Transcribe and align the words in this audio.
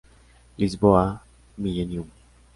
Lisboa: 0.57 1.21
Millenium. 1.55 2.09